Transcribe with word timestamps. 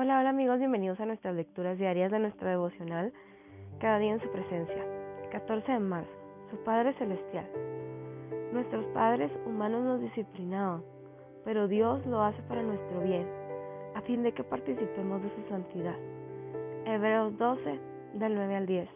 Hola, 0.00 0.20
hola 0.20 0.30
amigos, 0.30 0.60
bienvenidos 0.60 1.00
a 1.00 1.06
nuestras 1.06 1.34
lecturas 1.34 1.76
diarias 1.76 2.12
de 2.12 2.20
nuestra 2.20 2.50
devocional, 2.50 3.12
cada 3.80 3.98
día 3.98 4.12
en 4.12 4.20
su 4.20 4.30
presencia. 4.30 4.84
14 5.32 5.72
de 5.72 5.80
marzo, 5.80 6.12
su 6.52 6.56
Padre 6.58 6.94
Celestial. 6.98 7.44
Nuestros 8.52 8.84
padres 8.94 9.32
humanos 9.44 9.82
nos 9.82 10.00
disciplinaban, 10.00 10.84
pero 11.44 11.66
Dios 11.66 12.06
lo 12.06 12.22
hace 12.22 12.40
para 12.42 12.62
nuestro 12.62 13.00
bien, 13.00 13.26
a 13.96 14.00
fin 14.02 14.22
de 14.22 14.30
que 14.30 14.44
participemos 14.44 15.20
de 15.20 15.30
su 15.34 15.48
santidad. 15.48 15.96
Hebreos 16.84 17.36
12, 17.36 17.80
del 18.14 18.36
9 18.36 18.54
al 18.54 18.66
10. 18.66 18.88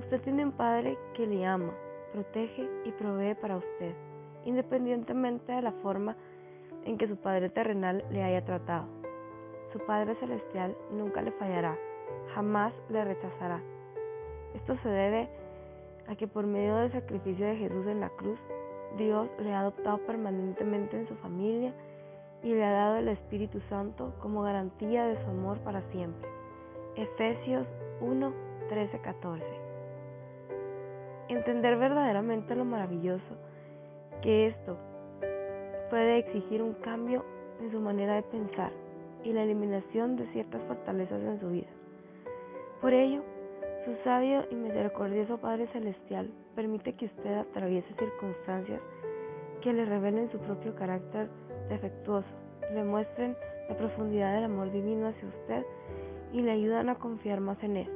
Usted 0.00 0.20
tiene 0.22 0.46
un 0.46 0.52
Padre 0.52 0.98
que 1.14 1.28
le 1.28 1.46
ama, 1.46 1.72
protege 2.12 2.68
y 2.84 2.90
provee 2.90 3.36
para 3.36 3.58
usted, 3.58 3.94
independientemente 4.46 5.52
de 5.52 5.62
la 5.62 5.72
forma 5.74 6.16
en 6.84 6.98
que 6.98 7.06
su 7.06 7.14
Padre 7.18 7.50
terrenal 7.50 8.04
le 8.10 8.24
haya 8.24 8.44
tratado. 8.44 9.05
Su 9.76 9.84
Padre 9.84 10.14
Celestial 10.14 10.74
nunca 10.90 11.20
le 11.20 11.32
fallará, 11.32 11.76
jamás 12.34 12.72
le 12.88 13.04
rechazará. 13.04 13.60
Esto 14.54 14.74
se 14.82 14.88
debe 14.88 15.28
a 16.08 16.16
que 16.16 16.26
por 16.26 16.46
medio 16.46 16.76
del 16.76 16.92
sacrificio 16.92 17.44
de 17.44 17.56
Jesús 17.56 17.86
en 17.86 18.00
la 18.00 18.08
cruz, 18.08 18.38
Dios 18.96 19.28
le 19.38 19.52
ha 19.52 19.60
adoptado 19.60 19.98
permanentemente 20.06 20.96
en 20.96 21.06
su 21.06 21.14
familia 21.16 21.74
y 22.42 22.54
le 22.54 22.64
ha 22.64 22.70
dado 22.70 22.96
el 22.96 23.08
Espíritu 23.08 23.60
Santo 23.68 24.14
como 24.22 24.40
garantía 24.40 25.06
de 25.08 25.22
su 25.22 25.28
amor 25.28 25.58
para 25.58 25.82
siempre. 25.90 26.26
Efesios 26.94 27.66
1, 28.00 28.32
13, 28.70 28.98
14. 29.00 29.44
Entender 31.28 31.76
verdaderamente 31.76 32.54
lo 32.54 32.64
maravilloso 32.64 33.36
que 34.22 34.46
esto 34.46 34.78
puede 35.90 36.20
exigir 36.20 36.62
un 36.62 36.72
cambio 36.76 37.26
en 37.60 37.70
su 37.70 37.78
manera 37.78 38.14
de 38.14 38.22
pensar 38.22 38.85
y 39.26 39.32
la 39.32 39.42
eliminación 39.42 40.14
de 40.14 40.24
ciertas 40.28 40.62
fortalezas 40.68 41.20
en 41.20 41.40
su 41.40 41.48
vida. 41.48 41.66
Por 42.80 42.92
ello, 42.92 43.22
su 43.84 43.92
sabio 44.04 44.44
y 44.52 44.54
misericordioso 44.54 45.38
Padre 45.38 45.66
Celestial 45.72 46.30
permite 46.54 46.92
que 46.92 47.06
usted 47.06 47.38
atraviese 47.38 47.92
circunstancias 47.98 48.80
que 49.62 49.72
le 49.72 49.84
revelen 49.84 50.30
su 50.30 50.38
propio 50.38 50.76
carácter 50.76 51.28
defectuoso, 51.68 52.28
le 52.72 52.84
muestren 52.84 53.36
la 53.68 53.76
profundidad 53.76 54.32
del 54.32 54.44
amor 54.44 54.70
divino 54.70 55.08
hacia 55.08 55.28
usted 55.28 55.66
y 56.32 56.42
le 56.42 56.52
ayudan 56.52 56.88
a 56.88 56.94
confiar 56.94 57.40
más 57.40 57.60
en 57.64 57.78
Él. 57.78 57.88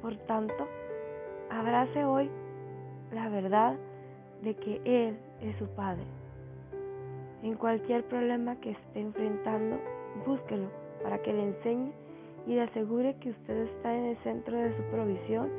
Por 0.00 0.16
tanto, 0.26 0.66
abrace 1.50 2.04
hoy 2.04 2.28
la 3.12 3.28
verdad 3.28 3.76
de 4.42 4.56
que 4.56 4.80
Él 4.84 5.16
es 5.40 5.56
su 5.58 5.68
Padre. 5.68 6.02
En 7.44 7.54
cualquier 7.54 8.02
problema 8.04 8.56
que 8.56 8.72
esté 8.72 9.00
enfrentando, 9.00 9.78
Búsquelo 10.26 10.68
para 11.02 11.18
que 11.18 11.32
le 11.32 11.42
enseñe 11.42 11.92
y 12.46 12.54
le 12.54 12.62
asegure 12.62 13.16
que 13.16 13.30
usted 13.30 13.56
está 13.56 13.94
en 13.94 14.04
el 14.04 14.16
centro 14.18 14.56
de 14.56 14.76
su 14.76 14.82
provisión 14.84 15.50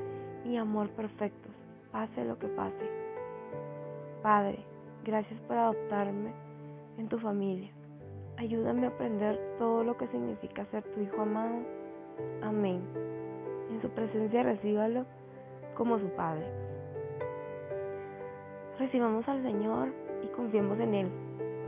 y 0.46 0.58
amor 0.58 0.90
perfectos, 0.92 1.52
pase 1.92 2.26
lo 2.26 2.38
que 2.38 2.48
pase. 2.48 2.90
Padre, 4.22 4.60
gracias 5.04 5.40
por 5.42 5.58
adoptarme 5.58 6.32
en 6.98 7.08
tu 7.08 7.20
familia. 7.20 7.70
Ayúdame 8.38 8.86
a 8.86 8.90
aprender 8.90 9.40
todo 9.58 9.84
lo 9.84 9.98
que 9.98 10.08
significa 10.08 10.66
ser 10.66 10.84
tu 10.84 11.02
hijo 11.02 11.22
amado. 11.22 11.56
Amén. 12.42 12.82
En 13.70 13.82
su 13.82 13.90
presencia 13.90 14.44
recíbalo 14.44 15.06
como 15.76 16.00
su 16.00 16.08
Padre. 16.10 16.46
Recibamos 18.80 19.28
al 19.28 19.44
Señor 19.44 19.90
y 20.24 20.28
confiemos 20.28 20.80
en 20.80 20.94
Él. 20.94 21.08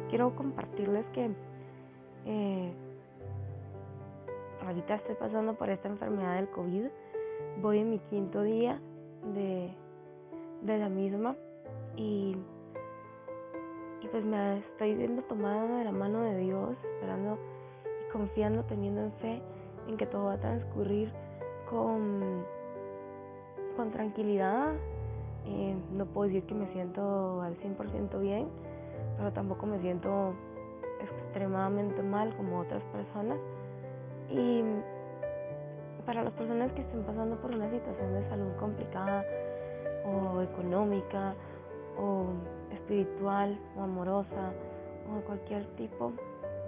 Quiero 0.10 0.36
compartirles 0.36 1.06
que 1.14 1.30
eh, 2.26 2.74
ahorita 4.66 4.96
estoy 4.96 5.16
pasando 5.16 5.54
por 5.54 5.70
esta 5.70 5.88
enfermedad 5.88 6.36
del 6.36 6.50
COVID. 6.50 6.86
Voy 7.62 7.80
en 7.80 7.92
mi 7.92 8.00
quinto 8.00 8.42
día 8.42 8.80
de, 9.34 9.72
de 10.62 10.78
la 10.78 10.90
misma 10.90 11.36
y, 11.96 12.36
y 14.02 14.08
pues 14.08 14.26
me 14.26 14.60
estoy 14.60 14.96
viendo 14.96 15.22
tomada 15.24 15.78
de 15.78 15.86
la 15.86 15.92
mano 15.92 16.22
de 16.22 16.38
Dios, 16.38 16.76
esperando 16.96 17.38
y 17.86 18.12
confiando, 18.12 18.64
teniendo 18.64 19.02
en 19.02 19.12
fe 19.14 19.42
en 19.88 19.98
que 19.98 20.06
todo 20.06 20.26
va 20.26 20.34
a 20.34 20.40
transcurrir 20.40 21.12
con, 21.70 22.44
con 23.76 23.92
tranquilidad. 23.92 24.74
Eh, 25.46 25.76
no 25.94 26.06
puedo 26.08 26.28
decir 26.28 26.44
que 26.48 26.56
me 26.56 26.68
siento 26.74 27.42
al 27.42 27.56
100% 27.58 28.20
bien, 28.20 28.48
pero 29.18 29.32
tampoco 29.32 29.68
me 29.68 29.80
siento 29.80 30.34
extremadamente 31.10 32.02
mal 32.02 32.36
como 32.36 32.60
otras 32.60 32.84
personas. 32.86 33.38
Y 34.30 34.64
para 36.06 36.24
las 36.24 36.34
personas 36.34 36.72
que 36.74 36.82
estén 36.82 37.04
pasando 37.04 37.36
por 37.38 37.52
una 37.52 37.70
situación 37.70 38.14
de 38.14 38.30
salud 38.30 38.52
complicada 38.60 39.26
o 40.06 40.42
económica 40.42 41.34
o 41.98 42.26
espiritual 42.72 43.58
o 43.78 43.84
amorosa 43.84 44.54
o 45.12 45.16
de 45.16 45.22
cualquier 45.24 45.66
tipo, 45.78 46.12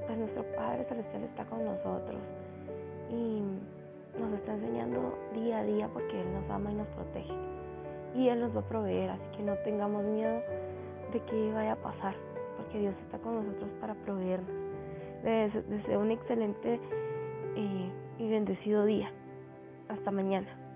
pues 0.06 0.18
nuestro 0.18 0.44
Padre 0.56 0.86
Celestial 0.86 1.24
está 1.24 1.46
con 1.46 1.64
nosotros 1.64 2.20
y 3.09 3.42
nos 4.20 4.34
está 4.34 4.53
enseñando 4.53 5.14
día 5.34 5.59
a 5.59 5.64
día 5.64 5.88
porque 5.94 6.20
Él 6.20 6.34
nos 6.34 6.50
ama 6.50 6.72
y 6.72 6.76
nos 6.76 6.88
protege. 6.88 7.34
Y 8.16 8.30
Él 8.30 8.40
nos 8.40 8.56
va 8.56 8.62
a 8.62 8.64
proveer, 8.64 9.12
así 9.12 9.24
que 9.36 9.44
no 9.44 9.56
tengamos 9.58 10.03
miedo 10.03 10.42
de 11.14 11.20
que 11.20 11.53
vaya 11.53 11.74
a 11.74 11.76
pasar 11.76 12.16
porque 12.67 12.79
Dios 12.79 12.95
está 13.05 13.17
con 13.19 13.35
nosotros 13.35 13.69
para 13.79 13.94
proveernos. 13.95 14.51
Les 15.23 15.53
deseo 15.69 16.01
un 16.01 16.11
excelente 16.11 16.79
eh, 17.55 17.91
y 18.19 18.29
bendecido 18.29 18.85
día. 18.85 19.09
Hasta 19.88 20.11
mañana. 20.11 20.66